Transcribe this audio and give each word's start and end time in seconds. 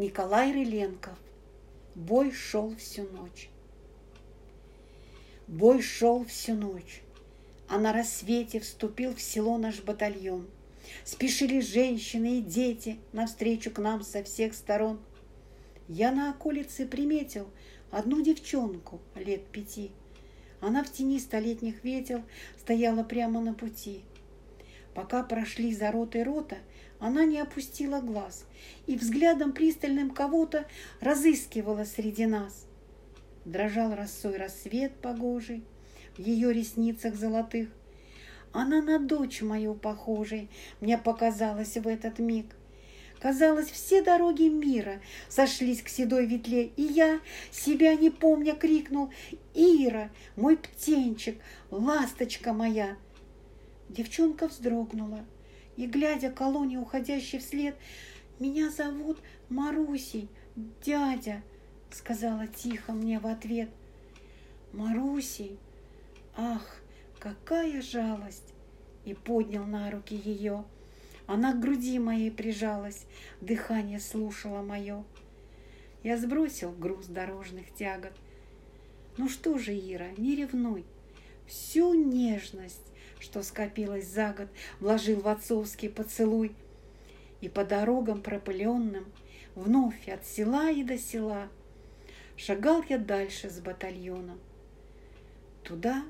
Николай 0.00 0.50
Рыленков. 0.50 1.18
Бой 1.94 2.32
шел 2.32 2.74
всю 2.76 3.02
ночь. 3.02 3.50
Бой 5.46 5.82
шел 5.82 6.24
всю 6.24 6.54
ночь, 6.54 7.02
а 7.68 7.78
на 7.78 7.92
рассвете 7.92 8.60
вступил 8.60 9.14
в 9.14 9.20
село 9.20 9.58
наш 9.58 9.82
батальон. 9.82 10.48
Спешили 11.04 11.60
женщины 11.60 12.38
и 12.38 12.42
дети 12.42 12.98
навстречу 13.12 13.70
к 13.70 13.78
нам 13.78 14.02
со 14.02 14.24
всех 14.24 14.54
сторон. 14.54 14.98
Я 15.86 16.12
на 16.12 16.30
околице 16.30 16.86
приметил 16.86 17.50
одну 17.90 18.22
девчонку 18.22 19.02
лет 19.14 19.44
пяти. 19.48 19.90
Она 20.62 20.82
в 20.82 20.90
тени 20.90 21.18
столетних 21.18 21.84
ветел 21.84 22.22
стояла 22.58 23.04
прямо 23.04 23.42
на 23.42 23.52
пути. 23.52 24.00
Пока 25.00 25.22
прошли 25.22 25.72
за 25.72 25.90
ротой 25.90 26.24
рота, 26.24 26.58
она 26.98 27.24
не 27.24 27.40
опустила 27.40 28.02
глаз 28.02 28.44
и 28.86 28.96
взглядом 28.96 29.52
пристальным 29.52 30.10
кого-то 30.10 30.66
разыскивала 31.00 31.84
среди 31.84 32.26
нас. 32.26 32.66
Дрожал 33.46 33.94
росой 33.94 34.36
рассвет 34.36 34.92
погожий 35.00 35.64
в 36.18 36.20
ее 36.20 36.52
ресницах 36.52 37.14
золотых. 37.14 37.70
Она 38.52 38.82
на 38.82 38.98
дочь 38.98 39.40
мою 39.40 39.72
похожей 39.72 40.50
мне 40.82 40.98
показалась 40.98 41.78
в 41.78 41.88
этот 41.88 42.18
миг. 42.18 42.54
Казалось, 43.20 43.70
все 43.70 44.02
дороги 44.02 44.50
мира 44.50 45.00
сошлись 45.30 45.80
к 45.80 45.88
седой 45.88 46.26
ветле, 46.26 46.66
и 46.76 46.82
я, 46.82 47.20
себя 47.50 47.94
не 47.94 48.10
помня, 48.10 48.54
крикнул 48.54 49.10
«Ира, 49.54 50.10
мой 50.36 50.58
птенчик, 50.58 51.40
ласточка 51.70 52.52
моя!» 52.52 52.98
Девчонка 53.90 54.46
вздрогнула 54.46 55.24
и, 55.76 55.86
глядя 55.86 56.30
колонии, 56.30 56.76
уходящей 56.76 57.40
вслед, 57.40 57.76
«Меня 58.38 58.70
зовут 58.70 59.18
Марусей, 59.48 60.28
дядя»,— 60.84 61.42
сказала 61.90 62.46
тихо 62.46 62.92
мне 62.92 63.18
в 63.18 63.26
ответ. 63.26 63.68
«Марусей, 64.72 65.58
ах, 66.36 66.80
какая 67.18 67.82
жалость!» 67.82 68.54
И 69.04 69.12
поднял 69.12 69.64
на 69.64 69.90
руки 69.90 70.14
ее. 70.14 70.64
Она 71.26 71.52
к 71.52 71.60
груди 71.60 71.98
моей 71.98 72.30
прижалась, 72.30 73.06
дыхание 73.40 73.98
слушала 73.98 74.62
мое. 74.62 75.04
Я 76.04 76.16
сбросил 76.16 76.70
груз 76.70 77.06
дорожных 77.06 77.74
тягот. 77.74 78.12
Ну 79.16 79.28
что 79.28 79.58
же, 79.58 79.72
Ира, 79.72 80.10
не 80.16 80.36
ревнуй. 80.36 80.84
Всю 81.50 81.92
нежность 81.92 82.90
что 83.20 83.42
скопилось 83.42 84.06
за 84.06 84.32
год, 84.32 84.48
вложил 84.80 85.20
в 85.20 85.28
отцовский 85.28 85.88
поцелуй. 85.88 86.54
И 87.40 87.48
по 87.48 87.64
дорогам 87.64 88.22
пропыленным, 88.22 89.06
вновь 89.54 90.08
от 90.08 90.26
села 90.26 90.70
и 90.70 90.82
до 90.82 90.98
села, 90.98 91.48
шагал 92.36 92.84
я 92.88 92.98
дальше 92.98 93.48
с 93.48 93.60
батальоном. 93.60 94.40
Туда, 95.62 96.04